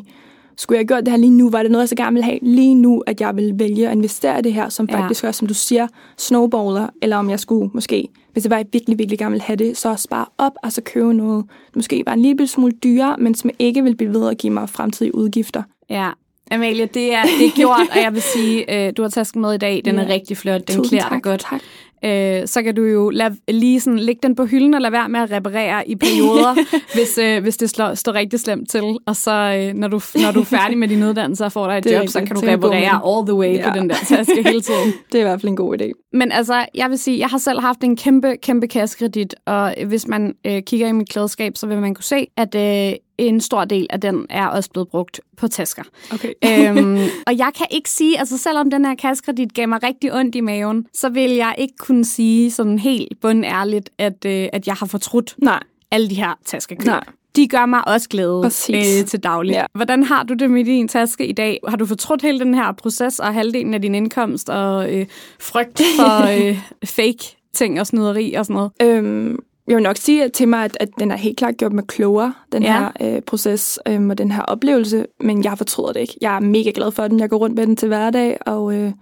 skulle 0.59 0.77
jeg 0.77 0.81
have 0.81 0.87
gjort 0.87 1.05
det 1.07 1.11
her 1.13 1.19
lige 1.19 1.31
nu? 1.31 1.51
Var 1.51 1.63
det 1.63 1.71
noget, 1.73 1.83
jeg 1.83 1.89
så 1.89 1.95
gerne 1.97 2.13
ville 2.15 2.25
have 2.25 2.39
lige 2.43 2.75
nu, 2.75 3.01
at 3.07 3.21
jeg 3.21 3.37
ville 3.37 3.59
vælge 3.59 3.87
at 3.89 3.93
investere 3.97 4.39
i 4.39 4.43
det 4.43 4.53
her, 4.53 4.69
som 4.69 4.89
Ja. 4.91 4.99
faktisk 5.01 5.25
også, 5.25 5.39
som 5.39 5.49
du 5.49 5.55
siger, 5.55 5.87
snowballer, 6.17 6.89
eller 7.03 7.17
om 7.17 7.31
jeg 7.31 7.41
skulle 7.41 7.71
måske, 7.75 8.09
hvis 8.33 8.43
det 8.43 8.51
var, 8.51 8.57
jeg 8.57 8.67
virkelig, 8.73 8.99
virkelig 8.99 9.19
gerne 9.19 9.31
ville 9.31 9.43
have 9.45 9.57
det, 9.57 9.77
så 9.77 9.95
spare 9.97 10.27
op 10.39 10.53
og 10.63 10.73
så 10.73 10.83
købe 10.83 11.15
noget, 11.15 11.45
måske 11.77 12.03
bare 12.07 12.15
en 12.17 12.23
lille 12.23 12.47
smule 12.47 12.73
dyrere, 12.73 13.17
men 13.19 13.35
som 13.35 13.51
ikke 13.59 13.83
vil 13.83 13.97
blive 13.97 14.15
ved 14.15 14.29
at 14.29 14.39
give 14.39 14.53
mig 14.53 14.69
fremtidige 14.69 15.15
udgifter. 15.15 15.63
Ja. 15.91 16.11
Amalie, 16.51 16.87
det 16.87 17.15
er, 17.15 17.23
det 17.39 17.47
er 17.47 17.51
gjort, 17.57 17.81
og 17.91 17.97
jeg 18.03 18.13
vil 18.15 18.23
sige, 18.23 18.87
øh, 18.87 18.93
du 18.97 19.03
har 19.03 19.09
tasken 19.09 19.41
med 19.41 19.55
i 19.55 19.57
dag. 19.59 19.83
Den 19.85 19.99
er 19.99 20.03
Ja. 20.07 20.13
rigtig 20.13 20.37
flot. 20.37 20.69
Den 20.69 20.77
Tusind 20.77 20.89
klæder 20.89 21.03
dig 21.09 21.11
tak, 21.17 21.23
godt. 21.23 21.41
tak. 21.51 21.61
Øh, 22.05 22.47
så 22.47 22.63
kan 22.63 22.75
du 22.75 22.83
jo 22.83 23.11
lade, 23.11 23.37
lige 23.49 23.81
sådan, 23.81 23.99
lægge 23.99 24.21
den 24.23 24.35
på 24.35 24.45
hylden 24.45 24.75
og 24.75 24.81
lade 24.81 24.93
være 24.93 25.09
med 25.09 25.21
at 25.21 25.31
reparere 25.31 25.89
i 25.89 25.97
perioder, 25.97 26.55
hvis, 26.97 27.19
øh, 27.19 27.43
hvis 27.43 27.57
det 27.57 27.71
slår, 27.71 27.95
står 27.95 28.13
rigtig 28.13 28.41
slemt 28.41 28.71
til. 28.71 28.83
Og 29.07 29.17
så 29.17 29.31
øh, 29.31 29.75
når, 29.75 29.89
du, 29.89 30.01
når 30.15 30.33
du 30.33 30.41
er 30.41 30.45
færdig 30.45 30.79
med 30.79 30.89
din 30.89 31.03
uddannelse 31.03 31.45
og 31.45 31.53
får 31.53 31.69
dig 31.69 31.79
et 31.79 31.85
Det 31.89 31.95
job, 31.95 32.09
så 32.09 32.19
kan 32.19 32.37
du 32.37 32.47
er 32.47 32.53
reparere 32.53 33.01
all 33.07 33.27
the 33.27 33.35
way. 33.35 33.55
Ja. 33.55 33.71
på 33.71 33.79
den 33.79 33.91
der 33.91 33.97
taske 34.09 34.43
hele 34.43 34.61
tiden. 34.61 34.93
Det 35.13 35.15
er 35.15 35.21
i 35.21 35.23
hvert 35.23 35.41
fald 35.41 35.51
en 35.51 35.57
god 35.57 35.81
idé. 35.81 36.09
Men 36.13 36.33
altså, 36.33 36.67
jeg 36.75 36.91
vil 36.91 36.99
sige, 36.99 37.19
jeg 37.19 37.29
har 37.29 37.39
selv 37.39 37.61
haft 37.61 37.85
en 37.85 37.97
kæmpe, 37.97 38.37
kæmpe 38.43 38.67
kassekredit, 38.67 39.35
og 39.47 39.75
hvis 39.87 40.07
man 40.07 40.35
øh, 40.47 40.63
kigger 40.63 40.89
i 40.89 40.93
mit 40.93 41.09
klædeskab, 41.09 41.57
så 41.57 41.67
vil 41.67 41.81
man 41.81 41.95
kunne 41.95 42.05
se, 42.05 42.27
at 42.37 42.55
øh, 42.55 42.97
en 43.19 43.41
stor 43.41 43.65
del 43.65 43.87
af 43.91 44.01
den 44.01 44.27
er 44.31 44.47
også 44.47 44.71
blevet 44.71 44.89
brugt 44.89 45.21
på 45.37 45.49
tasker. 45.49 45.83
Okay. 46.13 46.33
øhm, 46.79 46.99
og 47.27 47.39
jeg 47.39 47.51
kan 47.57 47.67
ikke 47.71 47.91
sige, 47.91 48.19
altså 48.19 48.39
selvom 48.39 48.71
den 48.71 48.85
her 48.85 48.95
kassekredit 48.95 49.55
gav 49.55 49.69
mig 49.69 49.83
rigtig 49.83 50.15
ondt 50.15 50.35
i 50.35 50.41
maven, 50.41 50.87
så 50.95 51.09
vil 51.09 51.31
jeg 51.31 51.55
ikke 51.59 51.75
kunne 51.79 52.05
sige 52.05 52.51
sådan 52.51 52.79
helt 52.79 53.21
bundærligt, 53.21 53.91
at, 53.99 54.25
øh, 54.27 54.49
at 54.53 54.67
jeg 54.67 54.75
har 54.75 54.87
fortrudt 54.87 55.35
Nej. 55.39 55.63
alle 55.91 56.11
de 56.11 56.15
her 56.15 56.39
taskekøb. 56.45 56.87
Nej. 56.87 57.05
De 57.37 57.49
gør 57.49 57.67
mig 57.67 57.89
også 57.89 58.09
glæde 58.09 58.41
Præcis. 58.43 59.01
øh, 59.01 59.07
til 59.07 59.21
daglig. 59.23 59.53
Ja. 59.53 59.65
Hvordan 59.75 60.05
har 60.05 60.23
du 60.23 60.35
det 60.35 60.51
med 60.51 60.65
din 60.65 60.89
taske 60.89 61.27
i 61.27 61.33
dag? 61.33 61.61
Har 61.69 61.77
du 61.77 61.87
fortrudt 61.87 62.23
hele 62.23 62.39
den 62.39 62.55
her 62.55 62.73
proces 62.73 63.19
og 63.19 63.35
halvdelen 63.35 63.75
af 63.75 63.83
din 63.83 63.95
indkomst 63.95 64.49
og 64.51 64.95
øh, 64.95 65.07
frygt 65.41 65.83
for 65.97 66.27
øh, 66.49 66.59
fake 66.85 67.37
ting 67.55 67.81
og 67.81 67.87
snyderi 67.87 68.35
og 68.35 68.47
sådan 68.47 68.55
noget? 68.55 68.73
Øhm, 68.83 69.39
jeg 69.69 69.77
vil 69.77 69.83
nok 69.83 69.97
sige 69.97 70.29
til 70.29 70.49
mig, 70.49 70.65
at, 70.65 70.77
at 70.81 70.89
den 70.99 71.11
er 71.11 71.17
helt 71.17 71.37
klart 71.39 71.57
gjort 71.57 71.73
med 71.73 71.83
klogere, 71.83 72.35
den 72.53 72.63
Ja. 72.63 72.79
her 73.01 73.17
øh, 73.17 73.23
proces 73.23 73.79
øhm, 73.89 74.11
og 74.11 74.19
den 74.19 74.31
her 74.31 74.43
oplevelse, 74.43 75.07
men 75.21 75.45
jeg 75.45 75.59
fortryder 75.59 75.93
det 75.93 76.01
ikke. 76.01 76.15
Jeg 76.21 76.37
er 76.37 76.41
mega 76.41 76.71
glad 76.75 76.91
for 76.93 77.09
den. 77.09 77.21
Jeg 77.21 77.31
går 77.31 77.37
rundt 77.37 77.57
med 77.57 77.67
den 77.67 77.77
til 77.77 77.89
hverdag, 77.89 78.39
og 78.47 78.75
øh, 78.75 78.93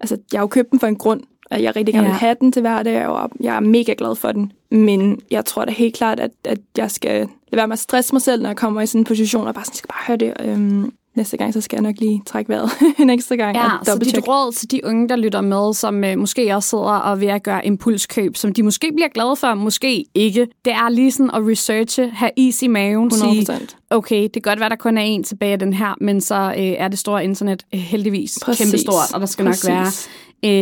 altså, 0.00 0.16
jeg 0.32 0.38
har 0.38 0.42
jo 0.42 0.48
købt 0.48 0.70
den 0.70 0.80
for 0.80 0.86
en 0.86 0.96
grund, 0.96 1.20
og 1.50 1.62
jeg 1.62 1.76
rigtig 1.76 1.94
gerne 1.94 2.06
Ja. 2.06 2.12
vil 2.12 2.18
have 2.18 2.36
den 2.40 2.52
til 2.52 2.60
hverdag, 2.62 3.06
og 3.06 3.30
jeg 3.40 3.56
er 3.56 3.60
mega 3.60 3.94
glad 3.98 4.14
for 4.16 4.32
den. 4.32 4.52
Men 4.70 5.20
jeg 5.30 5.44
tror 5.44 5.64
da 5.64 5.72
helt 5.72 5.94
klart, 5.96 6.20
at, 6.20 6.30
at 6.44 6.58
jeg 6.76 6.90
skal 6.90 7.10
lade 7.20 7.56
være 7.56 7.66
med 7.68 7.72
at 7.72 7.78
stresse 7.78 8.14
mig 8.14 8.22
selv, 8.22 8.42
når 8.42 8.48
jeg 8.48 8.56
kommer 8.56 8.80
i 8.80 8.86
sådan 8.86 9.00
en 9.00 9.04
position, 9.04 9.46
og 9.46 9.54
bare 9.54 9.64
sådan, 9.64 9.76
skal 9.76 9.88
bare 9.88 10.04
høre 10.06 10.16
det. 10.16 10.32
Øhm, 10.40 10.92
næste 11.14 11.36
gang, 11.36 11.52
så 11.52 11.60
skal 11.60 11.76
jeg 11.76 11.82
nok 11.82 11.94
lige 11.98 12.22
trække 12.26 12.48
vejret 12.48 12.70
en 12.98 13.10
ekstra 13.10 13.34
gang. 13.34 13.56
Ja, 13.56 13.68
så 13.84 13.98
dit 13.98 14.28
råd 14.28 14.52
til 14.52 14.70
de 14.70 14.80
unge, 14.84 15.08
der 15.08 15.16
lytter 15.16 15.40
med, 15.40 15.74
som 15.74 16.04
øh, 16.04 16.18
måske 16.18 16.56
også 16.56 16.68
sidder 16.68 16.84
og 16.84 17.20
ved 17.20 17.28
at 17.28 17.42
gøre 17.42 17.66
impulskøb, 17.66 18.36
som 18.36 18.52
de 18.52 18.62
måske 18.62 18.92
bliver 18.94 19.08
glade 19.08 19.36
for, 19.36 19.54
måske 19.54 20.04
ikke. 20.14 20.46
Det 20.64 20.72
er 20.72 20.88
lige 20.88 21.12
sådan 21.12 21.30
at 21.34 21.42
researche, 21.46 22.10
have 22.10 22.30
is 22.36 22.62
i 22.62 22.66
maven, 22.66 23.12
100%. 23.12 23.16
sige, 23.16 23.58
okay, 23.90 24.22
det 24.22 24.32
kan 24.32 24.42
godt 24.42 24.60
være, 24.60 24.68
der 24.68 24.76
kun 24.76 24.98
er 24.98 25.02
en 25.02 25.24
tilbage 25.24 25.52
af 25.52 25.58
den 25.58 25.72
her, 25.72 25.94
men 26.00 26.20
så 26.20 26.34
øh, 26.34 26.64
er 26.64 26.88
det 26.88 26.98
store 26.98 27.24
internet 27.24 27.62
øh, 27.74 27.80
heldigvis 27.80 28.38
Præcis. 28.42 28.66
kæmpestort, 28.66 29.14
og 29.14 29.20
der 29.20 29.26
skal 29.26 29.44
Præcis. 29.44 29.68
nok 29.68 29.74
være 29.74 29.86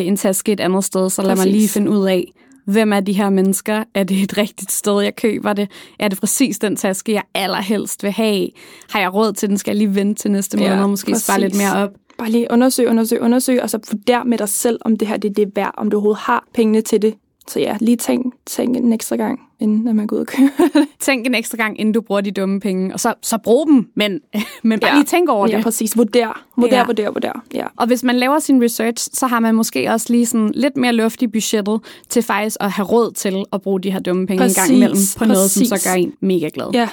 øh, 0.00 0.06
en 0.06 0.16
taske 0.16 0.52
et 0.52 0.61
andet 0.61 0.85
sted, 0.85 1.11
så 1.11 1.23
lad 1.23 1.37
mig 1.37 1.47
lige 1.47 1.68
finde 1.68 1.90
ud 1.90 2.06
af, 2.06 2.32
hvem 2.64 2.92
er 2.92 3.00
de 3.00 3.12
her 3.12 3.31
mennesker? 3.31 3.85
Er 3.95 4.04
det 4.04 4.23
et 4.23 4.38
rigtigt 4.38 4.73
sted, 4.73 5.00
jeg 5.00 5.16
køber 5.16 5.52
det? 5.52 5.71
Er 5.99 6.09
det 6.09 6.21
præcis 6.21 6.59
den 6.59 6.76
taske, 6.76 7.12
jeg 7.12 7.23
allerhelst 7.35 8.02
vil 8.02 8.11
have? 8.11 8.49
Har 8.90 9.00
jeg 9.00 9.14
råd 9.14 9.33
til 9.33 9.49
den? 9.49 9.59
Skal 9.59 9.71
jeg 9.71 9.76
lige 9.76 9.95
vente 9.95 10.23
til 10.23 10.31
næste 10.31 10.59
Ja, 10.61 10.75
måned? 10.75 10.87
Måske 10.87 11.19
spare 11.19 11.40
lidt 11.40 11.57
mere 11.57 11.85
op? 11.85 11.90
Bare 12.19 12.31
lige 12.31 12.47
undersøg, 12.50 12.88
undersøg, 12.88 13.21
undersøg, 13.21 13.62
og 13.62 13.71
så 13.71 13.78
vurder 13.92 14.25
med 14.25 14.38
dig 14.38 14.49
selv, 14.49 14.78
om 14.85 14.97
det 14.97 15.09
her 15.09 15.16
det 15.16 15.28
er 15.28 15.35
det 15.35 15.49
værd, 15.57 15.75
om 15.76 15.90
du 15.90 15.97
overhovedet 15.97 16.21
har 16.21 16.45
pengene 16.54 16.81
til 16.81 17.02
det. 17.02 17.14
Så 17.49 17.61
ja, 17.61 17.76
lige 17.80 17.96
tænk, 17.96 18.34
tænk 18.46 18.76
en 18.76 18.92
ekstra 18.92 19.16
gang, 19.16 19.40
inden 19.61 19.88
at 19.88 19.96
man 19.96 20.06
går 20.06 20.16
ud 20.16 20.20
og 20.20 20.26
køber 20.26 20.68
det. 20.75 20.87
Tænk 21.00 21.26
en 21.26 21.34
ekstra 21.34 21.56
gang, 21.56 21.80
inden 21.80 21.92
du 21.94 22.00
bruger 22.00 22.20
de 22.20 22.30
dumme 22.30 22.61
penge, 22.61 22.94
og 22.94 23.00
så, 23.00 23.14
så 23.22 23.38
brug 23.44 23.66
dem, 23.66 23.88
men, 23.96 24.20
men 24.62 24.80
bare 24.80 24.90
ja. 24.90 24.96
lige 24.96 25.04
tænk 25.06 25.28
over 25.28 25.46
Ja, 25.50 25.56
det. 25.56 25.64
præcis. 25.64 25.96
Vurder, 25.96 26.42
vurder, 26.56 26.75
Ja. 26.75 26.78
ja. 26.80 26.87
vurder, 26.87 27.11
vurder. 27.11 27.32
Ja. 27.54 27.66
Og 27.76 27.87
hvis 27.87 28.02
man 28.04 28.16
laver 28.16 28.38
sin 28.38 28.62
research, 28.62 29.08
så 29.12 29.26
har 29.26 29.40
man 29.40 29.54
måske 29.54 29.90
også 29.90 30.06
lige 30.11 30.26
sådan 30.26 30.50
lidt 30.54 30.76
mere 30.76 30.92
luft 30.92 31.22
i 31.22 31.26
budgettet 31.26 31.80
til 32.08 32.22
faktisk 32.22 32.56
at 32.61 32.70
have 32.70 32.87
råd 32.87 33.12
til 33.12 33.44
at 33.52 33.62
bruge 33.62 33.80
de 33.80 33.90
her 33.90 34.00
dumme 34.00 34.26
penge 34.26 34.38
Præcis, 34.42 34.56
en 34.58 34.62
gang 34.62 34.76
imellem 34.76 34.99
på 35.18 35.25
noget, 35.25 35.50
som 35.50 35.64
så 35.64 35.70
præcis. 35.75 35.88
gør 35.90 35.94
en 35.94 36.12
mega 36.20 36.49
glad. 36.54 36.66
ja. 36.72 36.88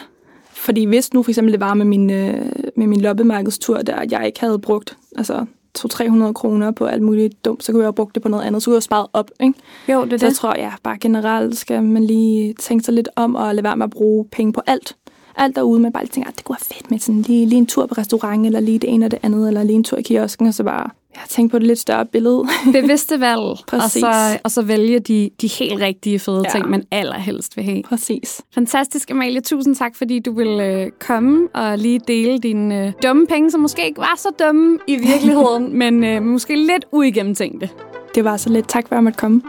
Fordi 0.53 0.85
hvis 0.85 1.13
nu 1.13 1.23
for 1.23 1.31
eksempel 1.31 1.51
det 1.51 1.59
var 1.59 1.73
med 1.73 1.85
min, 1.85 2.09
øh, 2.09 2.45
med 2.77 2.87
min 2.87 3.01
loppemarkedstur, 3.01 3.77
der 3.81 4.03
jeg 4.11 4.25
ikke 4.25 4.39
havde 4.39 4.59
brugt 4.59 4.97
altså 5.17 5.45
200-300 5.77 6.31
kroner 6.33 6.71
på 6.71 6.85
alt 6.85 7.01
muligt 7.01 7.45
dumt, 7.45 7.63
så 7.63 7.71
kunne 7.71 7.81
jeg 7.81 7.85
have 7.87 7.93
brugt 7.93 8.15
det 8.15 8.23
på 8.23 8.29
noget 8.29 8.43
andet. 8.43 8.63
Så 8.63 8.65
kunne 8.65 8.73
jeg 8.73 8.75
have 8.75 8.81
sparet 8.81 9.07
op, 9.13 9.31
ikke? 9.39 9.53
Jo, 9.89 10.05
det 10.05 10.13
er 10.13 10.17
Så 10.17 10.25
det. 10.25 10.29
jeg 10.29 10.35
tror, 10.35 10.53
ja, 10.57 10.71
bare 10.83 10.97
generelt 11.01 11.57
skal 11.57 11.83
man 11.83 12.03
lige 12.03 12.53
tænke 12.53 12.83
sig 12.85 12.93
lidt 12.93 13.09
om 13.15 13.35
og 13.35 13.55
lade 13.55 13.63
være 13.63 13.77
med 13.77 13.83
at 13.83 13.89
bruge 13.89 14.25
penge 14.31 14.53
på 14.53 14.61
alt. 14.67 14.95
Alt 15.35 15.55
derude, 15.55 15.79
man 15.79 15.91
bare 15.91 16.03
lige 16.03 16.11
tænker, 16.11 16.29
at 16.29 16.35
det 16.37 16.43
kunne 16.45 16.57
være 16.69 16.75
fedt 16.77 16.91
med 16.91 16.99
sådan 16.99 17.21
lige, 17.21 17.45
lige 17.45 17.59
en 17.59 17.65
tur 17.67 17.85
på 17.85 17.95
restaurant, 17.97 18.45
eller 18.45 18.59
lige 18.59 18.79
det 18.79 18.89
ene 18.93 19.05
og 19.05 19.11
det 19.11 19.19
andet, 19.23 19.47
eller 19.47 19.63
lige 19.63 19.75
en 19.75 19.83
tur 19.83 19.97
i 19.97 20.01
kiosken, 20.01 20.47
og 20.47 20.53
så 20.53 20.63
bare 20.63 20.89
ja, 21.15 21.21
tænke 21.29 21.51
på 21.51 21.59
det 21.59 21.67
lidt 21.67 21.79
større 21.79 22.05
billede. 22.05 22.43
Bevidste 22.73 23.19
valg, 23.19 23.39
og 23.83 23.89
så, 23.89 24.39
og 24.43 24.51
så 24.51 24.61
vælge 24.61 24.99
de, 24.99 25.29
de 25.41 25.47
helt 25.47 25.81
rigtige 25.81 26.19
fede 26.19 26.41
Ja. 26.45 26.49
ting, 26.51 26.69
man 26.69 26.83
allerhelst 26.91 27.57
vil 27.57 27.65
have. 27.65 27.83
Præcis. 27.83 28.41
Fantastisk, 28.55 29.11
Amalie. 29.11 29.41
Tusind 29.41 29.75
tak, 29.75 29.95
fordi 29.95 30.19
du 30.19 30.33
vil 30.35 30.47
øh, 30.59 30.91
komme 31.07 31.47
og 31.53 31.77
lige 31.77 31.99
dele 32.07 32.39
dine 32.39 32.85
øh, 32.87 32.93
dumme 33.03 33.27
penge, 33.27 33.51
som 33.51 33.61
måske 33.61 33.85
ikke 33.85 33.97
var 34.01 34.13
så 34.17 34.29
dumme 34.45 34.79
i 34.87 34.95
virkeligheden, 34.97 35.73
men 35.81 36.03
øh, 36.03 36.23
måske 36.23 36.55
lidt 36.55 36.85
uigennemtænkte. 36.91 37.69
Det 38.15 38.23
var 38.23 38.37
så 38.37 38.49
lidt. 38.49 38.67
Tak 38.69 38.87
for, 38.87 38.95
at 38.95 38.97
jeg 38.97 39.03
måtte 39.03 39.17
komme. 39.19 39.41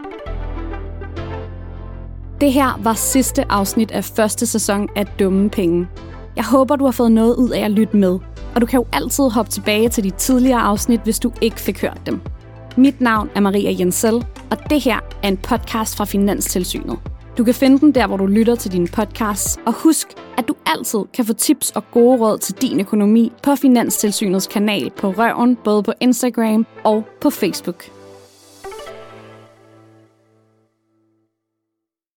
Det 2.41 2.51
her 2.51 2.79
var 2.83 2.93
sidste 2.93 3.51
afsnit 3.51 3.91
af 3.91 4.03
første 4.05 4.45
sæson 4.45 4.89
af 4.95 5.05
Dumme 5.19 5.49
Penge. 5.49 5.87
Jeg 6.35 6.45
håber, 6.45 6.75
du 6.75 6.85
har 6.85 6.91
fået 6.91 7.11
noget 7.11 7.35
ud 7.35 7.49
af 7.49 7.59
at 7.65 7.71
lytte 7.71 7.97
med, 7.97 8.19
og 8.55 8.61
du 8.61 8.65
kan 8.65 8.79
jo 8.79 8.85
altid 8.93 9.29
hoppe 9.29 9.51
tilbage 9.51 9.89
til 9.89 10.03
de 10.03 10.09
tidligere 10.09 10.61
afsnit, 10.61 11.01
hvis 11.03 11.19
du 11.19 11.31
ikke 11.41 11.59
fik 11.59 11.81
hørt 11.81 12.01
dem. 12.05 12.21
Mit 12.77 13.01
navn 13.01 13.29
er 13.35 13.39
Maria 13.39 13.75
Jensel, 13.79 14.25
og 14.51 14.69
det 14.69 14.81
her 14.81 14.99
er 15.23 15.27
en 15.27 15.37
podcast 15.37 15.97
fra 15.97 16.05
Finanstilsynet. 16.05 16.99
Du 17.37 17.43
kan 17.43 17.53
finde 17.53 17.79
den 17.79 17.91
der, 17.91 18.07
hvor 18.07 18.17
du 18.17 18.25
lytter 18.25 18.55
til 18.55 18.71
dine 18.71 18.87
podcasts, 18.87 19.59
og 19.65 19.73
husk, 19.73 20.07
at 20.37 20.47
du 20.47 20.55
altid 20.65 20.99
kan 21.13 21.25
få 21.25 21.33
tips 21.33 21.71
og 21.71 21.83
gode 21.91 22.17
råd 22.17 22.37
til 22.37 22.55
din 22.61 22.79
økonomi 22.79 23.31
på 23.43 23.55
Finanstilsynets 23.55 24.47
kanal 24.47 24.89
på 24.89 25.11
Røven, 25.11 25.57
både 25.63 25.83
på 25.83 25.93
Instagram 25.99 26.65
og 26.83 27.05
på 27.21 27.29
Facebook. 27.29 28.00